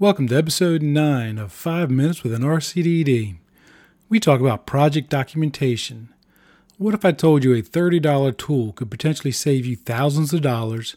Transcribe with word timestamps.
Welcome 0.00 0.28
to 0.28 0.36
episode 0.36 0.80
9 0.80 1.38
of 1.38 1.50
5 1.50 1.90
Minutes 1.90 2.22
with 2.22 2.32
an 2.32 2.42
RCDD. 2.42 3.38
We 4.08 4.20
talk 4.20 4.38
about 4.38 4.64
project 4.64 5.10
documentation. 5.10 6.14
What 6.76 6.94
if 6.94 7.04
I 7.04 7.10
told 7.10 7.42
you 7.42 7.52
a 7.52 7.62
$30 7.62 8.38
tool 8.38 8.70
could 8.74 8.92
potentially 8.92 9.32
save 9.32 9.66
you 9.66 9.74
thousands 9.74 10.32
of 10.32 10.40
dollars, 10.40 10.94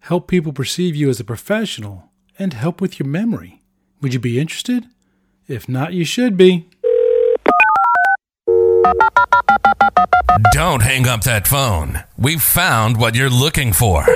help 0.00 0.28
people 0.28 0.54
perceive 0.54 0.96
you 0.96 1.10
as 1.10 1.20
a 1.20 1.24
professional, 1.24 2.10
and 2.38 2.54
help 2.54 2.80
with 2.80 2.98
your 2.98 3.06
memory? 3.06 3.60
Would 4.00 4.14
you 4.14 4.18
be 4.18 4.40
interested? 4.40 4.86
If 5.46 5.68
not, 5.68 5.92
you 5.92 6.06
should 6.06 6.38
be. 6.38 6.70
Don't 10.54 10.80
hang 10.80 11.06
up 11.06 11.22
that 11.24 11.46
phone. 11.46 12.02
We've 12.16 12.42
found 12.42 12.96
what 12.96 13.14
you're 13.14 13.28
looking 13.28 13.74
for. 13.74 14.06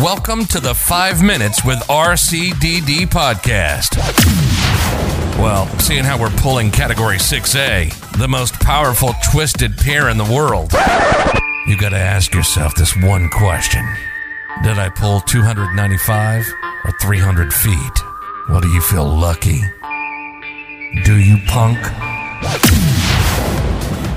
Welcome 0.00 0.46
to 0.46 0.58
the 0.58 0.74
5 0.74 1.22
Minutes 1.22 1.66
with 1.66 1.78
RCDD 1.80 3.06
podcast. 3.08 3.98
Well, 5.38 5.66
seeing 5.80 6.02
how 6.02 6.18
we're 6.18 6.30
pulling 6.30 6.70
Category 6.70 7.18
6A, 7.18 8.18
the 8.18 8.26
most 8.26 8.54
powerful 8.54 9.10
twisted 9.30 9.76
pair 9.76 10.08
in 10.08 10.16
the 10.16 10.24
world, 10.24 10.72
you 11.66 11.76
gotta 11.76 11.98
ask 11.98 12.32
yourself 12.32 12.74
this 12.74 12.96
one 12.96 13.28
question 13.28 13.86
Did 14.62 14.78
I 14.78 14.88
pull 14.88 15.20
295 15.20 16.46
or 16.86 16.92
300 17.02 17.52
feet? 17.52 18.00
Well, 18.48 18.62
do 18.62 18.68
you 18.68 18.80
feel 18.80 19.06
lucky? 19.06 19.60
Do 21.04 21.18
you, 21.18 21.36
punk? 21.46 21.78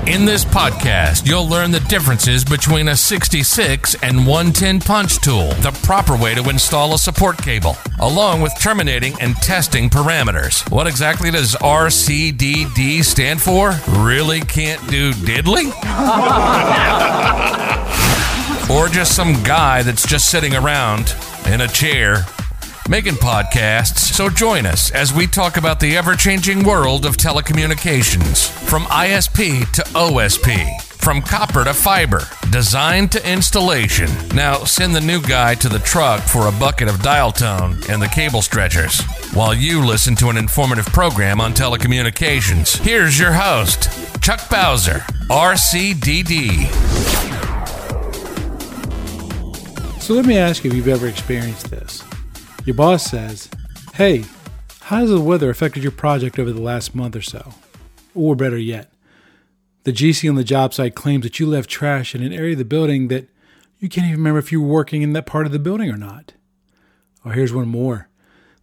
In 0.06 0.24
this 0.24 0.44
podcast, 0.44 1.26
you'll 1.26 1.48
learn 1.48 1.72
the 1.72 1.80
differences 1.80 2.44
between 2.44 2.86
a 2.86 2.96
66 2.96 3.96
and 4.04 4.18
110 4.18 4.78
punch 4.78 5.18
tool, 5.18 5.48
the 5.54 5.76
proper 5.82 6.16
way 6.16 6.32
to 6.32 6.48
install 6.48 6.94
a 6.94 6.98
support 6.98 7.36
cable, 7.38 7.76
along 7.98 8.40
with 8.40 8.56
terminating 8.60 9.20
and 9.20 9.34
testing 9.38 9.90
parameters. 9.90 10.70
What 10.70 10.86
exactly 10.86 11.32
does 11.32 11.56
RCDD 11.56 13.02
stand 13.02 13.42
for? 13.42 13.72
Really 13.98 14.42
can't 14.42 14.80
do 14.88 15.12
diddly? 15.12 15.72
or 18.70 18.86
just 18.86 19.16
some 19.16 19.42
guy 19.42 19.82
that's 19.82 20.06
just 20.06 20.30
sitting 20.30 20.54
around 20.54 21.16
in 21.46 21.62
a 21.62 21.68
chair 21.68 22.24
making 22.88 23.14
podcasts. 23.14 23.98
So 23.98 24.28
join 24.28 24.66
us 24.66 24.90
as 24.90 25.12
we 25.12 25.26
talk 25.26 25.56
about 25.56 25.80
the 25.80 25.96
ever 25.96 26.14
changing 26.14 26.64
world 26.64 27.04
of 27.04 27.16
telecommunications 27.16 28.48
from 28.48 28.84
ISP 28.84 29.70
to 29.72 29.82
OSP. 29.82 30.82
From 31.06 31.22
copper 31.22 31.62
to 31.64 31.72
fiber, 31.72 32.22
design 32.50 33.08
to 33.10 33.30
installation. 33.32 34.08
Now 34.34 34.64
send 34.64 34.94
the 34.94 35.00
new 35.00 35.20
guy 35.22 35.54
to 35.56 35.68
the 35.68 35.78
truck 35.78 36.22
for 36.22 36.48
a 36.48 36.52
bucket 36.52 36.88
of 36.88 37.00
dial 37.00 37.30
tone 37.30 37.78
and 37.88 38.02
the 38.02 38.08
cable 38.08 38.42
stretchers 38.42 39.00
while 39.32 39.54
you 39.54 39.84
listen 39.84 40.16
to 40.16 40.30
an 40.30 40.36
informative 40.36 40.86
program 40.86 41.40
on 41.40 41.52
telecommunications. 41.52 42.76
Here's 42.78 43.18
your 43.18 43.32
host, 43.32 43.88
Chuck 44.20 44.48
Bowser, 44.50 45.04
RCDD. 45.28 46.66
So 50.00 50.14
let 50.14 50.24
me 50.24 50.38
ask 50.38 50.62
you 50.62 50.70
if 50.70 50.76
you've 50.76 50.88
ever 50.88 51.08
experienced 51.08 51.70
this. 51.70 52.05
Your 52.66 52.74
boss 52.74 53.04
says, 53.04 53.48
Hey, 53.94 54.24
how 54.80 54.96
has 54.96 55.10
the 55.10 55.20
weather 55.20 55.50
affected 55.50 55.84
your 55.84 55.92
project 55.92 56.36
over 56.36 56.52
the 56.52 56.60
last 56.60 56.96
month 56.96 57.14
or 57.14 57.22
so? 57.22 57.54
Or 58.12 58.34
better 58.34 58.58
yet, 58.58 58.92
the 59.84 59.92
GC 59.92 60.28
on 60.28 60.34
the 60.34 60.42
job 60.42 60.74
site 60.74 60.96
claims 60.96 61.22
that 61.22 61.38
you 61.38 61.46
left 61.46 61.70
trash 61.70 62.12
in 62.12 62.24
an 62.24 62.32
area 62.32 62.52
of 62.54 62.58
the 62.58 62.64
building 62.64 63.06
that 63.06 63.28
you 63.78 63.88
can't 63.88 64.08
even 64.08 64.18
remember 64.18 64.40
if 64.40 64.50
you 64.50 64.60
were 64.60 64.66
working 64.66 65.02
in 65.02 65.12
that 65.12 65.26
part 65.26 65.46
of 65.46 65.52
the 65.52 65.60
building 65.60 65.88
or 65.88 65.96
not. 65.96 66.32
Or 67.24 67.34
here's 67.34 67.52
one 67.52 67.68
more. 67.68 68.08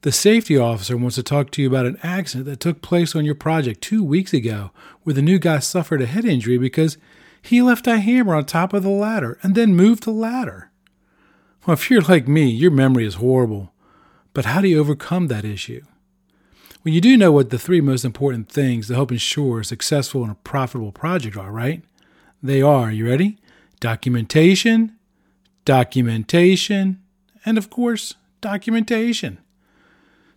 The 0.02 0.12
safety 0.12 0.58
officer 0.58 0.98
wants 0.98 1.16
to 1.16 1.24
talk 1.24 1.50
to 1.52 1.62
you 1.62 1.70
about 1.70 1.86
an 1.86 1.98
accident 2.04 2.48
that 2.48 2.60
took 2.60 2.82
place 2.82 3.16
on 3.16 3.24
your 3.24 3.36
project 3.36 3.80
two 3.80 4.04
weeks 4.04 4.34
ago 4.34 4.72
where 5.04 5.14
the 5.14 5.22
new 5.22 5.40
guy 5.40 5.60
suffered 5.60 6.02
a 6.02 6.08
head 6.08 6.26
injury 6.26 6.58
because 6.58 6.98
he 7.42 7.62
left 7.62 7.88
a 7.88 8.00
hammer 8.00 8.36
on 8.36 8.44
top 8.44 8.74
of 8.74 8.84
the 8.84 8.90
ladder 8.90 9.40
and 9.42 9.56
then 9.56 9.78
moved 9.78 10.04
the 10.04 10.12
ladder. 10.12 10.72
Well, 11.66 11.76
if 11.76 11.90
you're 11.90 12.02
like 12.02 12.28
me, 12.28 12.50
your 12.50 12.72
memory 12.72 13.06
is 13.06 13.16
horrible. 13.16 13.73
But 14.34 14.46
how 14.46 14.62
do 14.62 14.68
you 14.68 14.80
overcome 14.80 15.28
that 15.28 15.46
issue? 15.46 15.84
Well, 16.84 16.94
you 16.94 17.02
do 17.02 17.16
know 17.16 17.32
what 17.32 17.50
the 17.50 17.60
three 17.60 17.82
most 17.82 18.04
important 18.04 18.50
things 18.50 18.88
to 18.88 18.96
help 18.96 19.12
ensure 19.12 19.62
a 19.62 19.66
successful 19.66 20.24
and 20.24 20.32
a 20.32 20.36
profitable 20.36 20.92
project 20.92 21.38
are, 21.38 21.52
right? 21.52 21.84
They 22.42 22.62
are, 22.62 22.92
you 22.92 23.08
ready? 23.08 23.38
Documentation, 23.80 24.98
documentation, 25.64 27.02
and 27.46 27.58
of 27.58 27.70
course, 27.70 28.16
documentation. 28.42 29.38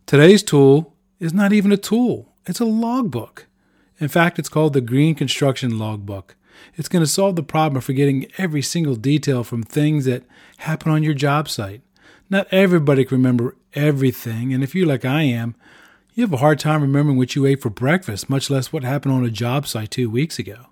Today's 0.06 0.44
tool 0.44 0.94
is 1.18 1.32
not 1.32 1.52
even 1.52 1.72
a 1.72 1.76
tool, 1.76 2.32
it's 2.46 2.60
a 2.60 2.64
logbook. 2.64 3.46
In 3.98 4.08
fact, 4.08 4.38
it's 4.38 4.48
called 4.48 4.72
the 4.72 4.80
Green 4.80 5.14
Construction 5.14 5.78
Logbook. 5.78 6.36
It's 6.74 6.88
going 6.88 7.02
to 7.02 7.10
solve 7.10 7.34
the 7.34 7.42
problem 7.42 7.78
of 7.78 7.84
forgetting 7.84 8.26
every 8.36 8.62
single 8.62 8.94
detail 8.94 9.42
from 9.42 9.62
things 9.62 10.04
that 10.04 10.22
happen 10.58 10.92
on 10.92 11.02
your 11.02 11.14
job 11.14 11.48
site. 11.48 11.80
Not 12.28 12.46
everybody 12.50 13.04
can 13.04 13.16
remember 13.16 13.56
everything, 13.76 14.52
and 14.52 14.64
if 14.64 14.74
you're 14.74 14.86
like 14.86 15.04
I 15.04 15.22
am, 15.22 15.54
you 16.14 16.24
have 16.24 16.32
a 16.32 16.38
hard 16.38 16.58
time 16.58 16.80
remembering 16.80 17.18
what 17.18 17.36
you 17.36 17.44
ate 17.44 17.60
for 17.60 17.70
breakfast, 17.70 18.30
much 18.30 18.48
less 18.48 18.72
what 18.72 18.82
happened 18.82 19.14
on 19.14 19.24
a 19.24 19.30
job 19.30 19.66
site 19.66 19.90
two 19.90 20.08
weeks 20.08 20.38
ago. 20.38 20.68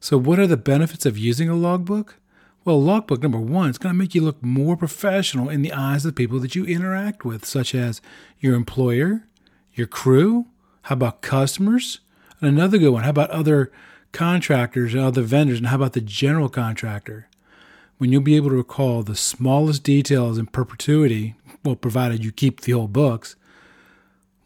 So, 0.00 0.18
what 0.18 0.38
are 0.38 0.46
the 0.46 0.58
benefits 0.58 1.06
of 1.06 1.16
using 1.16 1.48
a 1.48 1.54
logbook? 1.54 2.16
Well, 2.64 2.82
logbook 2.82 3.22
number 3.22 3.40
one 3.40 3.70
is 3.70 3.78
going 3.78 3.94
to 3.94 3.98
make 3.98 4.14
you 4.14 4.22
look 4.22 4.42
more 4.42 4.76
professional 4.76 5.48
in 5.48 5.62
the 5.62 5.72
eyes 5.72 6.04
of 6.04 6.14
the 6.14 6.16
people 6.16 6.38
that 6.40 6.54
you 6.54 6.64
interact 6.64 7.24
with, 7.24 7.44
such 7.44 7.74
as 7.74 8.00
your 8.38 8.54
employer, 8.54 9.24
your 9.72 9.86
crew, 9.86 10.46
how 10.82 10.94
about 10.94 11.22
customers? 11.22 12.00
And 12.40 12.48
another 12.48 12.76
good 12.76 12.90
one, 12.90 13.04
how 13.04 13.10
about 13.10 13.30
other 13.30 13.72
contractors 14.12 14.92
and 14.92 15.02
other 15.02 15.22
vendors, 15.22 15.58
and 15.58 15.68
how 15.68 15.76
about 15.76 15.94
the 15.94 16.00
general 16.02 16.50
contractor? 16.50 17.28
When 18.04 18.12
you'll 18.12 18.20
be 18.20 18.36
able 18.36 18.50
to 18.50 18.56
recall 18.56 19.02
the 19.02 19.16
smallest 19.16 19.82
details 19.82 20.36
in 20.36 20.44
perpetuity, 20.44 21.36
well, 21.64 21.74
provided 21.74 22.22
you 22.22 22.30
keep 22.30 22.60
the 22.60 22.74
old 22.74 22.92
books, 22.92 23.34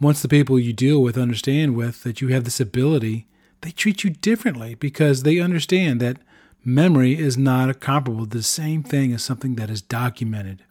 once 0.00 0.22
the 0.22 0.28
people 0.28 0.60
you 0.60 0.72
deal 0.72 1.02
with 1.02 1.18
understand 1.18 1.74
with 1.74 2.04
that 2.04 2.20
you 2.20 2.28
have 2.28 2.44
this 2.44 2.60
ability, 2.60 3.26
they 3.62 3.72
treat 3.72 4.04
you 4.04 4.10
differently 4.10 4.76
because 4.76 5.24
they 5.24 5.40
understand 5.40 5.98
that 5.98 6.18
memory 6.64 7.18
is 7.18 7.36
not 7.36 7.80
comparable 7.80 8.26
to 8.26 8.36
the 8.36 8.44
same 8.44 8.84
thing 8.84 9.12
as 9.12 9.24
something 9.24 9.56
that 9.56 9.70
is 9.70 9.82
documented. 9.82 10.62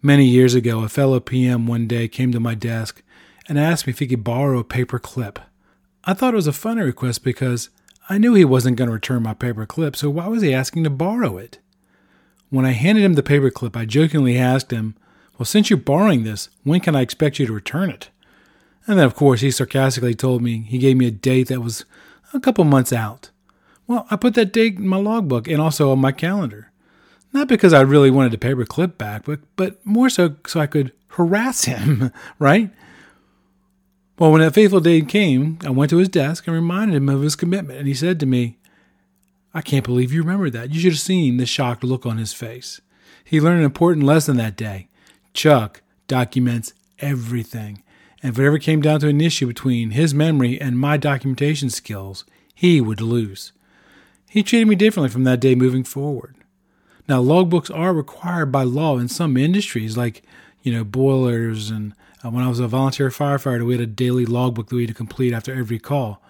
Many 0.00 0.24
years 0.24 0.54
ago, 0.54 0.82
a 0.82 0.88
fellow 0.88 1.20
PM 1.20 1.66
one 1.66 1.86
day 1.86 2.08
came 2.08 2.32
to 2.32 2.40
my 2.40 2.54
desk 2.54 3.02
and 3.50 3.58
asked 3.58 3.86
me 3.86 3.90
if 3.90 3.98
he 3.98 4.06
could 4.06 4.24
borrow 4.24 4.60
a 4.60 4.64
paper 4.64 4.98
clip. 4.98 5.38
I 6.04 6.14
thought 6.14 6.32
it 6.32 6.36
was 6.36 6.46
a 6.46 6.54
funny 6.54 6.80
request 6.80 7.22
because 7.22 7.68
I 8.08 8.16
knew 8.16 8.32
he 8.32 8.46
wasn't 8.46 8.78
going 8.78 8.88
to 8.88 8.94
return 8.94 9.24
my 9.24 9.34
paper 9.34 9.66
clip, 9.66 9.94
so 9.94 10.08
why 10.08 10.26
was 10.28 10.40
he 10.40 10.54
asking 10.54 10.84
to 10.84 10.90
borrow 10.90 11.36
it? 11.36 11.58
When 12.50 12.64
I 12.64 12.72
handed 12.72 13.04
him 13.04 13.14
the 13.14 13.22
paper 13.22 13.50
clip, 13.50 13.76
I 13.76 13.84
jokingly 13.84 14.38
asked 14.38 14.70
him, 14.70 14.94
Well, 15.38 15.46
since 15.46 15.68
you're 15.68 15.78
borrowing 15.78 16.24
this, 16.24 16.48
when 16.62 16.80
can 16.80 16.94
I 16.94 17.00
expect 17.00 17.38
you 17.38 17.46
to 17.46 17.52
return 17.52 17.90
it? 17.90 18.10
And 18.86 18.98
then, 18.98 19.06
of 19.06 19.16
course, 19.16 19.40
he 19.40 19.50
sarcastically 19.50 20.14
told 20.14 20.42
me 20.42 20.62
he 20.62 20.78
gave 20.78 20.96
me 20.96 21.06
a 21.06 21.10
date 21.10 21.48
that 21.48 21.60
was 21.60 21.84
a 22.32 22.40
couple 22.40 22.64
months 22.64 22.92
out. 22.92 23.30
Well, 23.86 24.06
I 24.10 24.16
put 24.16 24.34
that 24.34 24.52
date 24.52 24.76
in 24.76 24.86
my 24.86 24.96
logbook 24.96 25.48
and 25.48 25.60
also 25.60 25.90
on 25.90 25.98
my 25.98 26.12
calendar. 26.12 26.70
Not 27.32 27.48
because 27.48 27.72
I 27.72 27.80
really 27.80 28.10
wanted 28.10 28.32
the 28.32 28.38
paper 28.38 28.64
clip 28.64 28.96
back, 28.96 29.24
but, 29.24 29.40
but 29.56 29.84
more 29.84 30.08
so 30.08 30.36
so 30.46 30.60
I 30.60 30.66
could 30.66 30.92
harass 31.08 31.64
him, 31.64 32.12
right? 32.38 32.70
Well, 34.18 34.32
when 34.32 34.40
that 34.40 34.54
fateful 34.54 34.80
day 34.80 35.02
came, 35.02 35.58
I 35.64 35.70
went 35.70 35.90
to 35.90 35.98
his 35.98 36.08
desk 36.08 36.46
and 36.46 36.54
reminded 36.54 36.96
him 36.96 37.08
of 37.08 37.22
his 37.22 37.36
commitment, 37.36 37.78
and 37.78 37.88
he 37.88 37.94
said 37.94 38.18
to 38.20 38.26
me, 38.26 38.58
I 39.56 39.62
can't 39.62 39.86
believe 39.86 40.12
you 40.12 40.20
remember 40.20 40.50
that. 40.50 40.74
You 40.74 40.80
should 40.80 40.92
have 40.92 41.00
seen 41.00 41.38
the 41.38 41.46
shocked 41.46 41.82
look 41.82 42.04
on 42.04 42.18
his 42.18 42.34
face. 42.34 42.82
He 43.24 43.40
learned 43.40 43.60
an 43.60 43.64
important 43.64 44.04
lesson 44.04 44.36
that 44.36 44.54
day. 44.54 44.88
Chuck 45.32 45.80
documents 46.08 46.74
everything, 46.98 47.82
and 48.22 48.34
if 48.34 48.38
it 48.38 48.44
ever 48.44 48.58
came 48.58 48.82
down 48.82 49.00
to 49.00 49.08
an 49.08 49.22
issue 49.22 49.46
between 49.46 49.92
his 49.92 50.12
memory 50.12 50.60
and 50.60 50.78
my 50.78 50.98
documentation 50.98 51.70
skills, 51.70 52.26
he 52.54 52.82
would 52.82 53.00
lose. 53.00 53.52
He 54.28 54.42
treated 54.42 54.68
me 54.68 54.74
differently 54.74 55.08
from 55.08 55.24
that 55.24 55.40
day 55.40 55.54
moving 55.54 55.84
forward. 55.84 56.36
Now, 57.08 57.22
logbooks 57.22 57.74
are 57.74 57.94
required 57.94 58.52
by 58.52 58.64
law 58.64 58.98
in 58.98 59.08
some 59.08 59.38
industries, 59.38 59.96
like, 59.96 60.22
you 60.62 60.70
know, 60.70 60.84
boilers 60.84 61.70
and 61.70 61.94
uh, 62.22 62.28
when 62.28 62.44
I 62.44 62.48
was 62.48 62.60
a 62.60 62.68
volunteer 62.68 63.08
firefighter, 63.08 63.64
we 63.64 63.72
had 63.72 63.80
a 63.80 63.86
daily 63.86 64.26
logbook 64.26 64.68
that 64.68 64.76
we 64.76 64.82
had 64.82 64.88
to 64.88 64.94
complete 64.94 65.32
after 65.32 65.54
every 65.54 65.78
call. 65.78 66.20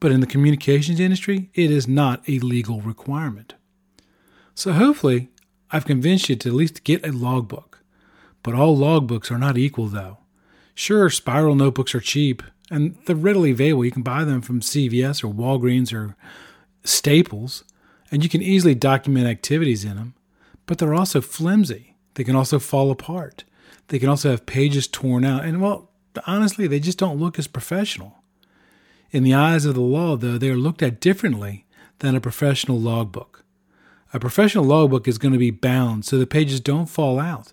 But 0.00 0.12
in 0.12 0.20
the 0.20 0.26
communications 0.26 1.00
industry, 1.00 1.50
it 1.54 1.70
is 1.70 1.88
not 1.88 2.22
a 2.28 2.38
legal 2.40 2.80
requirement. 2.80 3.54
So 4.54 4.72
hopefully, 4.72 5.30
I've 5.70 5.86
convinced 5.86 6.28
you 6.28 6.36
to 6.36 6.48
at 6.48 6.54
least 6.54 6.84
get 6.84 7.06
a 7.06 7.12
logbook. 7.12 7.80
But 8.42 8.54
all 8.54 8.76
logbooks 8.76 9.30
are 9.30 9.38
not 9.38 9.56
equal, 9.56 9.86
though. 9.86 10.18
Sure, 10.74 11.08
spiral 11.08 11.54
notebooks 11.54 11.94
are 11.94 12.00
cheap, 12.00 12.42
and 12.70 12.96
they're 13.06 13.16
readily 13.16 13.52
available. 13.52 13.84
You 13.84 13.90
can 13.90 14.02
buy 14.02 14.24
them 14.24 14.42
from 14.42 14.60
CVS 14.60 15.24
or 15.24 15.32
Walgreens 15.32 15.92
or 15.92 16.16
Staples, 16.84 17.64
and 18.10 18.22
you 18.22 18.28
can 18.28 18.42
easily 18.42 18.74
document 18.74 19.26
activities 19.26 19.84
in 19.84 19.96
them. 19.96 20.14
But 20.66 20.78
they're 20.78 20.94
also 20.94 21.20
flimsy. 21.20 21.96
They 22.14 22.24
can 22.24 22.36
also 22.36 22.58
fall 22.58 22.90
apart. 22.90 23.44
They 23.88 23.98
can 23.98 24.08
also 24.08 24.30
have 24.30 24.46
pages 24.46 24.86
torn 24.86 25.24
out, 25.24 25.44
and 25.44 25.60
well, 25.60 25.90
honestly, 26.26 26.66
they 26.66 26.80
just 26.80 26.98
don't 26.98 27.18
look 27.18 27.38
as 27.38 27.46
professional. 27.46 28.22
In 29.14 29.22
the 29.22 29.32
eyes 29.32 29.64
of 29.64 29.76
the 29.76 29.80
law, 29.80 30.16
though, 30.16 30.38
they 30.38 30.50
are 30.50 30.56
looked 30.56 30.82
at 30.82 30.98
differently 30.98 31.66
than 32.00 32.16
a 32.16 32.20
professional 32.20 32.80
logbook. 32.80 33.44
A 34.12 34.18
professional 34.18 34.64
logbook 34.64 35.06
is 35.06 35.18
going 35.18 35.30
to 35.30 35.38
be 35.38 35.52
bound 35.52 36.04
so 36.04 36.18
the 36.18 36.26
pages 36.26 36.58
don't 36.58 36.86
fall 36.86 37.20
out. 37.20 37.52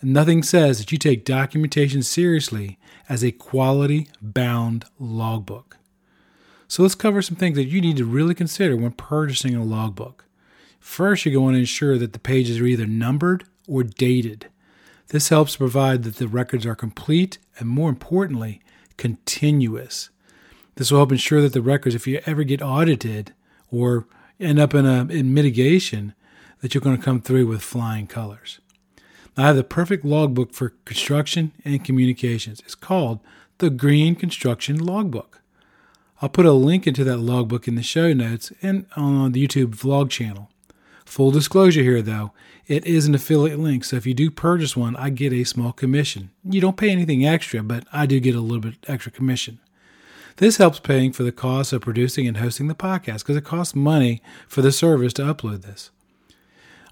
And 0.00 0.14
nothing 0.14 0.42
says 0.42 0.78
that 0.78 0.90
you 0.90 0.96
take 0.96 1.26
documentation 1.26 2.02
seriously 2.02 2.78
as 3.10 3.22
a 3.22 3.30
quality 3.30 4.08
bound 4.22 4.86
logbook. 4.98 5.76
So 6.66 6.82
let's 6.82 6.94
cover 6.94 7.20
some 7.20 7.36
things 7.36 7.56
that 7.56 7.64
you 7.64 7.82
need 7.82 7.98
to 7.98 8.06
really 8.06 8.34
consider 8.34 8.74
when 8.74 8.92
purchasing 8.92 9.54
a 9.54 9.62
logbook. 9.62 10.24
First, 10.80 11.26
you're 11.26 11.34
going 11.34 11.52
to 11.52 11.60
ensure 11.60 11.98
that 11.98 12.14
the 12.14 12.20
pages 12.20 12.58
are 12.58 12.64
either 12.64 12.86
numbered 12.86 13.44
or 13.68 13.82
dated. 13.82 14.46
This 15.08 15.28
helps 15.28 15.56
provide 15.56 16.04
that 16.04 16.16
the 16.16 16.26
records 16.26 16.64
are 16.64 16.74
complete 16.74 17.36
and, 17.58 17.68
more 17.68 17.90
importantly, 17.90 18.62
continuous. 18.96 20.08
This 20.76 20.90
will 20.90 20.98
help 20.98 21.12
ensure 21.12 21.42
that 21.42 21.52
the 21.52 21.62
records, 21.62 21.94
if 21.94 22.06
you 22.06 22.20
ever 22.26 22.44
get 22.44 22.62
audited 22.62 23.34
or 23.70 24.06
end 24.40 24.58
up 24.58 24.74
in 24.74 24.86
a 24.86 25.06
in 25.06 25.34
mitigation, 25.34 26.14
that 26.60 26.74
you're 26.74 26.82
going 26.82 26.96
to 26.96 27.02
come 27.02 27.20
through 27.20 27.46
with 27.46 27.62
flying 27.62 28.06
colors. 28.06 28.60
I 29.36 29.42
have 29.42 29.56
the 29.56 29.64
perfect 29.64 30.04
logbook 30.04 30.52
for 30.52 30.70
construction 30.84 31.52
and 31.64 31.84
communications. 31.84 32.60
It's 32.60 32.74
called 32.74 33.20
the 33.58 33.70
Green 33.70 34.14
Construction 34.14 34.78
Logbook. 34.78 35.40
I'll 36.20 36.28
put 36.28 36.46
a 36.46 36.52
link 36.52 36.86
into 36.86 37.02
that 37.04 37.16
logbook 37.16 37.66
in 37.66 37.74
the 37.74 37.82
show 37.82 38.12
notes 38.12 38.52
and 38.62 38.86
on 38.94 39.32
the 39.32 39.46
YouTube 39.46 39.74
vlog 39.74 40.10
channel. 40.10 40.50
Full 41.04 41.30
disclosure 41.30 41.82
here, 41.82 42.00
though, 42.00 42.32
it 42.66 42.86
is 42.86 43.06
an 43.06 43.14
affiliate 43.14 43.58
link, 43.58 43.84
so 43.84 43.96
if 43.96 44.06
you 44.06 44.14
do 44.14 44.30
purchase 44.30 44.76
one, 44.76 44.94
I 44.96 45.10
get 45.10 45.32
a 45.32 45.44
small 45.44 45.72
commission. 45.72 46.30
You 46.44 46.60
don't 46.60 46.76
pay 46.76 46.90
anything 46.90 47.26
extra, 47.26 47.62
but 47.62 47.84
I 47.92 48.06
do 48.06 48.20
get 48.20 48.36
a 48.36 48.40
little 48.40 48.60
bit 48.60 48.76
extra 48.86 49.10
commission. 49.10 49.58
This 50.36 50.56
helps 50.56 50.80
paying 50.80 51.12
for 51.12 51.22
the 51.22 51.32
cost 51.32 51.72
of 51.72 51.82
producing 51.82 52.26
and 52.26 52.38
hosting 52.38 52.68
the 52.68 52.74
podcast 52.74 53.18
because 53.18 53.36
it 53.36 53.44
costs 53.44 53.74
money 53.74 54.22
for 54.48 54.62
the 54.62 54.72
service 54.72 55.12
to 55.14 55.22
upload 55.22 55.62
this. 55.62 55.90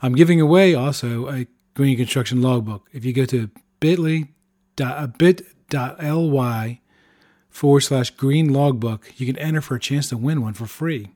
I'm 0.03 0.15
giving 0.15 0.41
away 0.41 0.75
also 0.75 1.29
a 1.29 1.47
Green 1.75 1.97
Construction 1.97 2.43
Logbook. 2.43 2.89
If 2.93 3.05
you 3.05 3.13
go 3.13 3.25
to 3.27 3.51
bit.ly, 3.81 4.29
uh, 4.83 5.07
bit.ly 5.07 6.81
forward 7.51 7.81
slash 7.81 8.11
green 8.11 8.53
logbook, 8.53 9.13
you 9.17 9.27
can 9.27 9.37
enter 9.39 9.61
for 9.61 9.75
a 9.75 9.81
chance 9.81 10.09
to 10.09 10.17
win 10.17 10.41
one 10.41 10.55
for 10.55 10.67
free. 10.67 11.11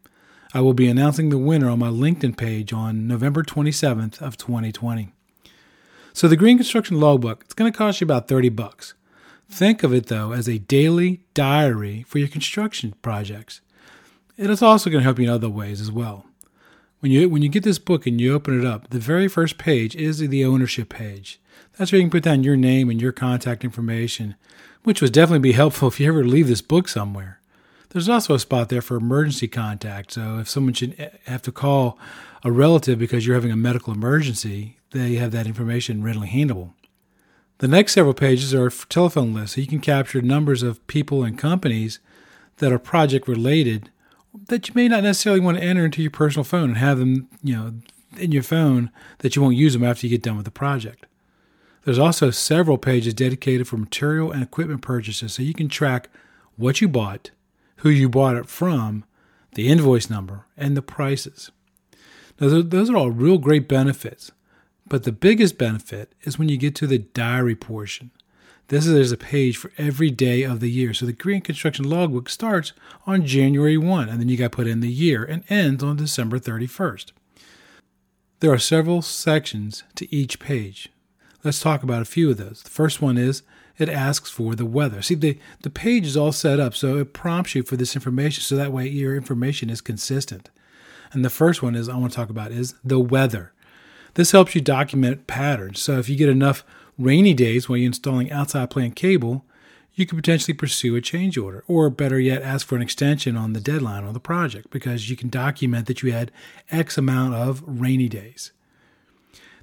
I 0.52 0.60
will 0.60 0.74
be 0.74 0.88
announcing 0.88 1.30
the 1.30 1.38
winner 1.38 1.68
on 1.68 1.78
my 1.78 1.88
LinkedIn 1.88 2.36
page 2.36 2.72
on 2.72 3.06
November 3.06 3.42
27th 3.42 4.20
of 4.20 4.36
2020. 4.36 5.12
So 6.12 6.28
the 6.28 6.36
Green 6.36 6.58
Construction 6.58 7.00
Logbook, 7.00 7.42
it's 7.44 7.54
going 7.54 7.72
to 7.72 7.76
cost 7.76 8.00
you 8.00 8.04
about 8.04 8.28
30 8.28 8.50
bucks. 8.50 8.94
Think 9.54 9.84
of 9.84 9.94
it 9.94 10.06
though 10.06 10.32
as 10.32 10.48
a 10.48 10.58
daily 10.58 11.20
diary 11.32 12.04
for 12.08 12.18
your 12.18 12.26
construction 12.26 12.92
projects. 13.02 13.60
It 14.36 14.50
is 14.50 14.62
also 14.62 14.90
going 14.90 15.02
to 15.02 15.04
help 15.04 15.20
you 15.20 15.26
in 15.26 15.30
other 15.30 15.48
ways 15.48 15.80
as 15.80 15.92
well. 15.92 16.26
When 16.98 17.12
you 17.12 17.28
when 17.28 17.40
you 17.40 17.48
get 17.48 17.62
this 17.62 17.78
book 17.78 18.04
and 18.04 18.20
you 18.20 18.34
open 18.34 18.58
it 18.58 18.66
up, 18.66 18.90
the 18.90 18.98
very 18.98 19.28
first 19.28 19.56
page 19.56 19.94
is 19.94 20.18
the 20.18 20.44
ownership 20.44 20.88
page. 20.88 21.38
That's 21.78 21.92
where 21.92 22.00
you 22.00 22.04
can 22.04 22.10
put 22.10 22.24
down 22.24 22.42
your 22.42 22.56
name 22.56 22.90
and 22.90 23.00
your 23.00 23.12
contact 23.12 23.62
information, 23.62 24.34
which 24.82 25.00
would 25.00 25.12
definitely 25.12 25.38
be 25.38 25.52
helpful 25.52 25.86
if 25.86 26.00
you 26.00 26.08
ever 26.08 26.24
leave 26.24 26.48
this 26.48 26.60
book 26.60 26.88
somewhere. 26.88 27.38
There's 27.90 28.08
also 28.08 28.34
a 28.34 28.40
spot 28.40 28.70
there 28.70 28.82
for 28.82 28.96
emergency 28.96 29.46
contact. 29.46 30.14
So 30.14 30.40
if 30.40 30.48
someone 30.48 30.74
should 30.74 30.96
eh, 30.98 31.10
have 31.26 31.42
to 31.42 31.52
call 31.52 31.96
a 32.42 32.50
relative 32.50 32.98
because 32.98 33.24
you're 33.24 33.36
having 33.36 33.52
a 33.52 33.56
medical 33.56 33.94
emergency, 33.94 34.78
they 34.90 35.14
have 35.14 35.30
that 35.30 35.46
information 35.46 36.02
readily 36.02 36.30
handleable. 36.30 36.72
The 37.64 37.68
next 37.68 37.94
several 37.94 38.12
pages 38.12 38.52
are 38.52 38.68
telephone 38.68 39.32
lists, 39.32 39.54
so 39.54 39.62
you 39.62 39.66
can 39.66 39.80
capture 39.80 40.20
numbers 40.20 40.62
of 40.62 40.86
people 40.86 41.24
and 41.24 41.38
companies 41.38 41.98
that 42.58 42.70
are 42.70 42.78
project 42.78 43.26
related 43.26 43.90
that 44.48 44.68
you 44.68 44.74
may 44.74 44.86
not 44.86 45.02
necessarily 45.02 45.40
want 45.40 45.56
to 45.56 45.64
enter 45.64 45.86
into 45.86 46.02
your 46.02 46.10
personal 46.10 46.44
phone 46.44 46.68
and 46.68 46.76
have 46.76 46.98
them, 46.98 47.26
you 47.42 47.56
know, 47.56 47.72
in 48.18 48.32
your 48.32 48.42
phone 48.42 48.90
that 49.20 49.34
you 49.34 49.40
won't 49.40 49.56
use 49.56 49.72
them 49.72 49.82
after 49.82 50.06
you 50.06 50.10
get 50.10 50.22
done 50.22 50.36
with 50.36 50.44
the 50.44 50.50
project. 50.50 51.06
There's 51.84 51.98
also 51.98 52.30
several 52.30 52.76
pages 52.76 53.14
dedicated 53.14 53.66
for 53.66 53.78
material 53.78 54.30
and 54.30 54.42
equipment 54.42 54.82
purchases, 54.82 55.32
so 55.32 55.42
you 55.42 55.54
can 55.54 55.70
track 55.70 56.10
what 56.56 56.82
you 56.82 56.88
bought, 56.88 57.30
who 57.76 57.88
you 57.88 58.10
bought 58.10 58.36
it 58.36 58.44
from, 58.44 59.04
the 59.54 59.68
invoice 59.68 60.10
number, 60.10 60.44
and 60.54 60.76
the 60.76 60.82
prices. 60.82 61.50
Now, 62.38 62.60
those 62.60 62.90
are 62.90 62.96
all 62.98 63.10
real 63.10 63.38
great 63.38 63.68
benefits, 63.68 64.32
but 64.94 65.02
the 65.02 65.10
biggest 65.10 65.58
benefit 65.58 66.14
is 66.22 66.38
when 66.38 66.48
you 66.48 66.56
get 66.56 66.76
to 66.76 66.86
the 66.86 66.98
diary 66.98 67.56
portion. 67.56 68.12
This 68.68 68.86
is 68.86 68.94
there's 68.94 69.10
a 69.10 69.16
page 69.16 69.56
for 69.56 69.72
every 69.76 70.08
day 70.08 70.44
of 70.44 70.60
the 70.60 70.70
year. 70.70 70.94
So 70.94 71.04
the 71.04 71.12
Green 71.12 71.40
Construction 71.40 71.90
Logbook 71.90 72.28
starts 72.28 72.72
on 73.04 73.26
January 73.26 73.76
1, 73.76 74.08
and 74.08 74.20
then 74.20 74.28
you 74.28 74.36
got 74.36 74.52
to 74.52 74.56
put 74.56 74.68
in 74.68 74.78
the 74.78 74.88
year 74.88 75.24
and 75.24 75.42
ends 75.48 75.82
on 75.82 75.96
December 75.96 76.38
31st. 76.38 77.10
There 78.38 78.52
are 78.52 78.58
several 78.60 79.02
sections 79.02 79.82
to 79.96 80.14
each 80.14 80.38
page. 80.38 80.90
Let's 81.42 81.58
talk 81.58 81.82
about 81.82 82.02
a 82.02 82.04
few 82.04 82.30
of 82.30 82.36
those. 82.36 82.62
The 82.62 82.70
first 82.70 83.02
one 83.02 83.18
is 83.18 83.42
it 83.76 83.88
asks 83.88 84.30
for 84.30 84.54
the 84.54 84.64
weather. 84.64 85.02
See, 85.02 85.16
the, 85.16 85.40
the 85.62 85.70
page 85.70 86.06
is 86.06 86.16
all 86.16 86.30
set 86.30 86.60
up 86.60 86.72
so 86.72 86.98
it 86.98 87.12
prompts 87.12 87.56
you 87.56 87.64
for 87.64 87.76
this 87.76 87.96
information 87.96 88.42
so 88.42 88.54
that 88.54 88.70
way 88.70 88.86
your 88.86 89.16
information 89.16 89.70
is 89.70 89.80
consistent. 89.80 90.50
And 91.10 91.24
the 91.24 91.30
first 91.30 91.64
one 91.64 91.74
is 91.74 91.88
I 91.88 91.96
want 91.96 92.12
to 92.12 92.16
talk 92.16 92.30
about 92.30 92.52
is 92.52 92.76
the 92.84 93.00
weather. 93.00 93.50
This 94.14 94.32
helps 94.32 94.54
you 94.54 94.60
document 94.60 95.26
patterns. 95.26 95.80
So 95.80 95.98
if 95.98 96.08
you 96.08 96.16
get 96.16 96.28
enough 96.28 96.64
rainy 96.98 97.34
days 97.34 97.68
while 97.68 97.76
you're 97.76 97.86
installing 97.86 98.30
outside 98.30 98.70
plant 98.70 98.96
cable, 98.96 99.44
you 99.94 100.06
could 100.06 100.18
potentially 100.18 100.54
pursue 100.54 100.96
a 100.96 101.00
change 101.00 101.38
order, 101.38 101.62
or 101.68 101.88
better 101.88 102.18
yet, 102.18 102.42
ask 102.42 102.66
for 102.66 102.74
an 102.74 102.82
extension 102.82 103.36
on 103.36 103.52
the 103.52 103.60
deadline 103.60 104.04
on 104.04 104.12
the 104.12 104.20
project 104.20 104.70
because 104.70 105.08
you 105.08 105.16
can 105.16 105.28
document 105.28 105.86
that 105.86 106.02
you 106.02 106.12
had 106.12 106.32
X 106.70 106.98
amount 106.98 107.34
of 107.34 107.62
rainy 107.64 108.08
days. 108.08 108.50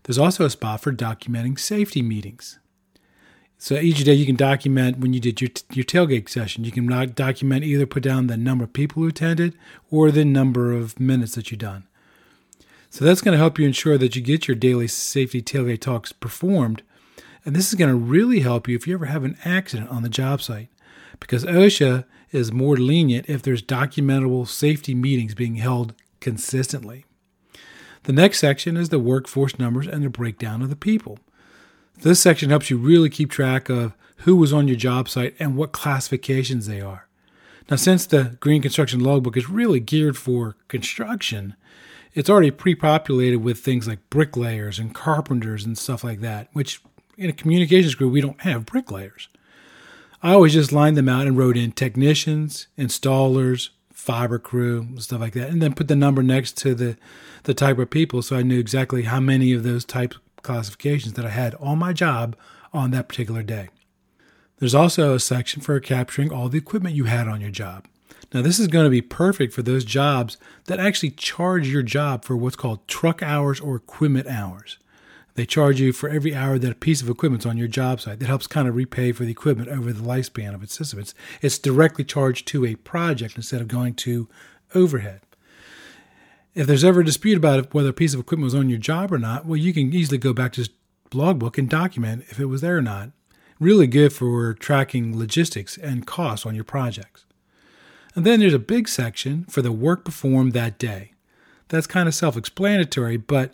There's 0.04 0.18
also 0.18 0.46
a 0.46 0.50
spot 0.50 0.82
for 0.82 0.94
documenting 0.94 1.60
safety 1.60 2.02
meetings. 2.02 2.60
So 3.58 3.76
each 3.76 4.04
day 4.04 4.14
you 4.14 4.26
can 4.26 4.38
document 4.38 4.98
when 4.98 5.14
you 5.14 5.20
did 5.20 5.40
your, 5.40 5.52
your 5.72 5.86
tailgate 5.86 6.30
session. 6.30 6.64
You 6.64 6.72
can 6.72 6.88
document 7.14 7.64
either 7.64 7.86
put 7.86 8.02
down 8.02 8.28
the 8.28 8.38
number 8.38 8.64
of 8.64 8.74
people 8.74 9.04
who 9.04 9.10
attended 9.10 9.56
or 9.92 10.10
the 10.10 10.26
number 10.26 10.72
of 10.72 11.00
minutes 11.00 11.36
that 11.36 11.52
you've 11.52 11.60
done. 11.60 11.88
So 12.92 13.06
that's 13.06 13.22
going 13.22 13.32
to 13.32 13.38
help 13.38 13.58
you 13.58 13.66
ensure 13.66 13.98
that 13.98 14.18
you 14.18 14.22
get 14.22 14.50
your 14.50 14.56
daily 14.56 14.86
safety 14.86 15.42
tailgate 15.42 15.80
talks 15.80 16.12
performed. 16.12 16.84
And 17.46 17.56
this 17.56 17.70
is 17.70 17.76
going 17.76 17.90
to 17.90 17.96
really 17.96 18.42
help 18.42 18.68
you 18.68 18.76
if 18.76 18.86
you 18.86 18.94
ever 18.94 19.06
have 19.06 19.24
an 19.24 19.38
accident 19.46 19.90
on 19.90 20.04
the 20.04 20.10
job 20.10 20.42
site 20.42 20.68
because 21.18 21.46
OSHA 21.46 22.04
is 22.32 22.52
more 22.52 22.76
lenient 22.76 23.30
if 23.30 23.42
there's 23.42 23.64
documentable 23.64 24.46
safety 24.46 24.94
meetings 24.94 25.34
being 25.34 25.56
held 25.56 25.94
consistently. 26.20 27.06
The 28.04 28.14
next 28.14 28.40
section 28.40 28.76
is 28.76 28.90
the 28.90 29.00
workforce 29.00 29.58
numbers 29.58 29.88
and 29.88 30.04
the 30.04 30.10
breakdown 30.10 30.62
of 30.62 30.70
the 30.70 30.76
people. 30.76 31.18
This 32.02 32.20
section 32.20 32.50
helps 32.50 32.70
you 32.70 32.78
really 32.78 33.10
keep 33.10 33.32
track 33.32 33.70
of 33.70 33.94
who 34.18 34.36
was 34.36 34.52
on 34.52 34.68
your 34.68 34.78
job 34.78 35.08
site 35.08 35.34
and 35.40 35.56
what 35.56 35.72
classifications 35.72 36.68
they 36.68 36.82
are. 36.82 37.08
Now, 37.70 37.78
since 37.78 38.06
the 38.06 38.36
Green 38.42 38.62
Construction 38.62 39.00
Logbook 39.00 39.38
is 39.38 39.50
really 39.50 39.80
geared 39.80 40.18
for 40.18 40.58
construction, 40.68 41.56
it's 42.14 42.30
already 42.30 42.52
pre 42.52 42.76
populated 42.76 43.40
with 43.40 43.60
things 43.60 43.88
like 43.88 44.10
bricklayers 44.10 44.80
and 44.80 44.94
carpenters 44.94 45.66
and 45.66 45.78
stuff 45.78 46.04
like 46.04 46.22
that, 46.22 46.50
which 46.54 46.82
in 47.18 47.30
a 47.30 47.34
communications 47.34 47.96
group, 47.96 48.12
we 48.12 48.22
don't 48.22 48.42
have 48.42 48.66
bricklayers. 48.66 49.28
I 50.24 50.34
always 50.34 50.54
just 50.54 50.72
lined 50.72 50.98
them 50.98 51.10
out 51.10 51.28
and 51.28 51.38
wrote 51.38 51.58
in 51.58 51.72
technicians, 51.72 52.68
installers, 52.78 53.70
fiber 53.92 54.40
crew, 54.40 54.88
stuff 54.98 55.22
like 55.22 55.34
that, 55.34 55.50
and 55.50 55.62
then 55.62 55.74
put 55.74 55.88
the 55.88 55.96
number 55.96 56.24
next 56.24 56.58
to 56.58 56.76
the, 56.76 56.98
the 57.44 57.54
type 57.54 57.78
of 57.80 57.90
people 57.90 58.22
so 58.22 58.36
I 58.36 58.44
knew 58.44 58.60
exactly 58.60 59.04
how 59.04 59.20
many 59.20 59.54
of 59.54 59.64
those 59.64 59.86
type 59.86 60.14
classifications 60.42 61.14
that 61.14 61.26
I 61.26 61.30
had 61.30 61.56
on 61.56 61.80
my 61.80 61.94
job 61.94 62.36
on 62.74 62.92
that 62.92 63.08
particular 63.08 63.44
day. 63.44 63.70
There's 64.58 64.76
also 64.76 65.14
a 65.14 65.20
section 65.20 65.62
for 65.62 65.80
capturing 65.80 66.32
all 66.32 66.50
the 66.50 66.58
equipment 66.58 66.96
you 66.96 67.06
had 67.06 67.28
on 67.28 67.42
your 67.42 67.50
job. 67.52 67.88
Now, 68.34 68.42
this 68.42 68.60
is 68.60 68.68
going 68.68 68.86
to 68.86 68.90
be 68.90 69.02
perfect 69.02 69.54
for 69.54 69.62
those 69.62 69.84
jobs 69.84 70.38
that 70.66 70.80
actually 70.80 71.12
charge 71.12 71.68
your 71.68 71.84
job 71.84 72.24
for 72.24 72.38
what's 72.38 72.56
called 72.56 72.88
truck 72.88 73.22
hours 73.22 73.60
or 73.60 73.76
equipment 73.76 74.28
hours. 74.28 74.78
They 75.36 75.46
charge 75.46 75.80
you 75.80 75.94
for 75.94 76.10
every 76.10 76.36
hour 76.36 76.58
that 76.58 76.72
a 76.72 76.76
piece 76.76 77.02
of 77.02 77.10
equipment's 77.10 77.46
on 77.46 77.58
your 77.58 77.68
job 77.68 78.02
site. 78.02 78.20
That 78.20 78.28
helps 78.28 78.48
kind 78.48 78.68
of 78.68 78.76
repay 78.76 79.12
for 79.12 79.24
the 79.24 79.32
equipment 79.32 79.70
over 79.70 79.92
the 79.92 80.02
lifespan 80.02 80.54
of 80.54 80.64
its 80.64 80.74
system. 80.74 81.00
It's, 81.00 81.14
it's 81.42 81.58
directly 81.58 82.04
charged 82.04 82.48
to 82.50 82.66
a 82.66 82.76
project 82.76 83.36
instead 83.36 83.62
of 83.62 83.68
going 83.68 83.96
to 83.96 84.30
overhead. 84.76 85.22
If 86.54 86.68
there's 86.68 86.84
ever 86.84 87.00
a 87.00 87.06
dispute 87.06 87.38
about 87.38 87.74
whether 87.74 87.90
a 87.90 87.94
piece 87.94 88.14
of 88.14 88.20
equipment 88.20 88.46
was 88.46 88.56
on 88.56 88.70
your 88.70 88.80
job 88.80 89.12
or 89.12 89.18
not, 89.18 89.46
well, 89.46 89.58
you 89.58 89.74
can 89.74 89.94
easily 89.94 90.18
go 90.18 90.34
back 90.34 90.52
to 90.54 90.62
this 90.62 90.70
logbook 91.14 91.58
and 91.58 91.70
document 91.70 92.26
if 92.30 92.40
it 92.40 92.46
was 92.46 92.62
there 92.62 92.78
or 92.78 92.82
not. 92.82 93.12
Really 93.60 93.88
good 93.88 94.12
for 94.12 94.54
tracking 94.54 95.18
logistics 95.18 95.78
and 95.78 96.06
costs 96.08 96.46
on 96.46 96.56
your 96.56 96.64
projects. 96.66 97.26
And 98.16 98.26
then 98.26 98.40
there's 98.40 98.54
a 98.54 98.60
big 98.60 98.90
section 98.90 99.46
for 99.46 99.62
the 99.62 99.72
work 99.72 100.04
performed 100.04 100.54
that 100.54 100.78
day. 100.78 101.14
That's 101.70 101.88
kind 101.88 102.08
of 102.08 102.16
self 102.16 102.36
explanatory, 102.36 103.18
but 103.18 103.54